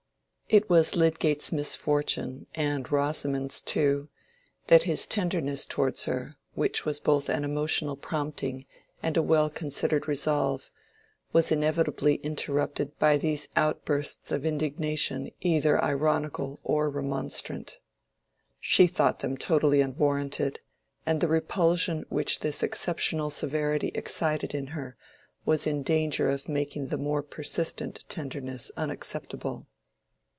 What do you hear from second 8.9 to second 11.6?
and a well considered resolve, was